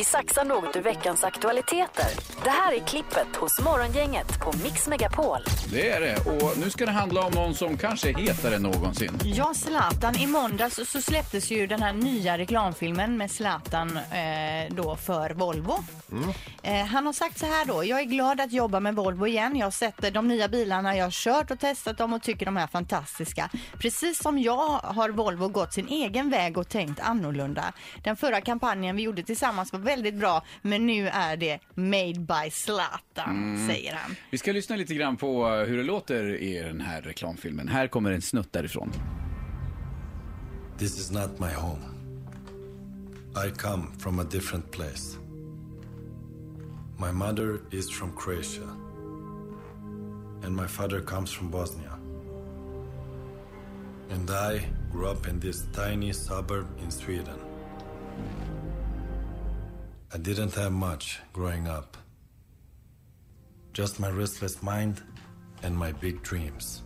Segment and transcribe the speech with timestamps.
[0.00, 2.06] Vi saxar något ur veckans aktualiteter.
[2.44, 5.38] Det här är klippet hos Morgongänget på Mix Megapol.
[5.72, 6.16] Det är det.
[6.30, 9.18] Och nu ska det handla om någon som kanske är hetare än någonsin.
[9.24, 10.16] Ja, Zlatan.
[10.16, 15.84] I måndags så släpptes ju den här nya reklamfilmen med Zlatan eh, då för Volvo.
[16.62, 17.84] Eh, han har sagt så här då.
[17.84, 19.56] Jag är glad att jobba med Volvo igen.
[19.56, 22.46] Jag har sett eh, de nya bilarna, jag har kört och testat dem och tycker
[22.46, 23.50] de är fantastiska.
[23.78, 27.72] Precis som jag har Volvo gått sin egen väg och tänkt annorlunda.
[28.04, 32.50] Den förra kampanjen vi gjorde tillsammans var väldigt bra, men nu är det made by
[32.50, 34.16] Zlatan, säger han.
[34.30, 37.68] Vi ska lyssna lite grann på eh, hur det låter i den här reklamfilmen.
[37.68, 38.92] Här kommer en snutt därifrån.
[40.78, 41.84] This is not my home.
[43.46, 45.18] I come from a different place.
[46.98, 48.68] My mother is from Croatia,
[50.44, 51.98] and my father comes from Bosnia.
[54.10, 57.38] And I grew up in this tiny suburb in Sweden.
[60.12, 61.96] I didn't have much growing up,
[63.72, 65.00] just my restless mind
[65.62, 66.82] and my big dreams.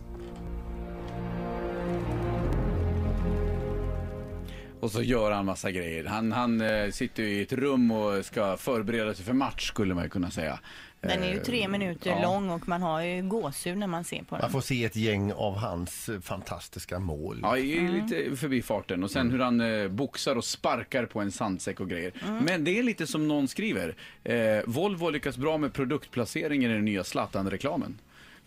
[4.85, 6.05] Och så gör han massa grejer.
[6.05, 9.93] Han, han eh, sitter ju i ett rum och ska förbereda sig för match skulle
[9.93, 10.59] man ju kunna säga.
[11.01, 12.21] Den är ju Eh, tre minuter ja.
[12.21, 14.49] lång och man har ju gåshud när man ser på Man den.
[14.51, 17.39] får se ett gäng av hans eh, fantastiska mål.
[17.43, 19.03] Ja, i lite förbi farten.
[19.03, 22.13] Och sen hur han eh, boxar och sparkar på en sandsäck och grejer.
[22.41, 23.95] Men det är lite som någon skriver.
[24.23, 27.97] Eh, Volvo lyckas bra med produktplaceringen i den nya Zlatan-reklamen.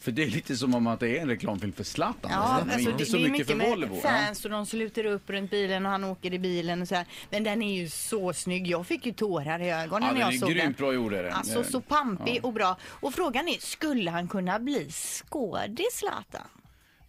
[0.00, 2.30] För det är lite som om att det är en reklamfilm för Zlatan.
[2.30, 3.94] Ja, men alltså, inte det, så det är mycket för Volvo.
[3.94, 4.00] Ja.
[4.10, 7.06] fans och de sluter upp runt bilen och han åker i bilen och så här.
[7.30, 8.66] Men den är ju så snygg.
[8.66, 10.72] Jag fick ju tårar i ögonen Ja, när den jag är såg grymt den.
[10.72, 11.32] bra gjord är den.
[11.32, 12.76] Alltså så pampig och bra.
[12.84, 16.46] Och frågan är, skulle han kunna bli skådis Zlatan?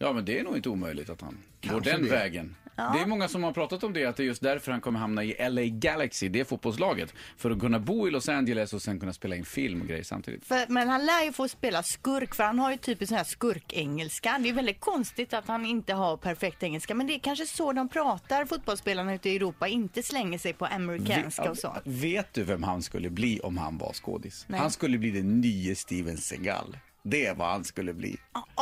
[0.01, 2.09] Ja, men det är nog inte omöjligt att han går den det.
[2.09, 2.55] vägen.
[2.93, 4.99] Det är många som har pratat om det, att det är just därför han kommer
[4.99, 7.13] hamna i LA Galaxy, det fotbollslaget.
[7.37, 10.03] För att kunna bo i Los Angeles och sen kunna spela in film och grejer
[10.03, 10.45] samtidigt.
[10.45, 13.17] För, men han lär ju få spela skurk för han har ju typ en sån
[13.17, 14.39] här skurkengelska.
[14.43, 16.95] Det är väldigt konstigt att han inte har perfekt engelska.
[16.95, 19.67] Men det är kanske så de pratar fotbollsspelarna ute i Europa.
[19.67, 21.75] Inte slänger sig på amerikanska och så.
[21.83, 24.45] Vet du vem han skulle bli om han var skådis?
[24.47, 24.59] Nej.
[24.59, 26.77] Han skulle bli den nye Steven Seagal.
[27.03, 28.17] Det är vad han skulle bli.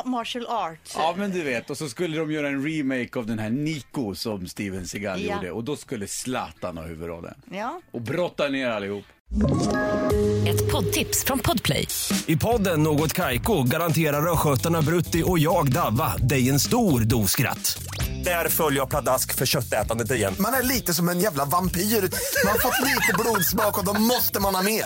[0.06, 0.94] Martial arts.
[0.96, 4.16] Ja men du vet, och så skulle de göra en remake av den här Nico
[4.16, 5.36] som Steven Seagal Ja.
[5.36, 7.34] gjorde och då skulle Zlatan ha huvudrollen.
[7.52, 7.82] Ja.
[7.92, 9.04] Och brotta ner allihop.
[10.48, 11.88] Ett poddtips från Podplay.
[12.26, 17.78] I podden Något Kaiko garanterar östgötarna Brutti och jag, Davva, dig en stor dos skratt.
[18.24, 20.34] Där följer jag pladask för köttätandet igen.
[20.40, 21.82] Man är lite som en jävla vampyr.
[21.82, 24.86] Man har fått lite blodsmak och då måste man ha mer.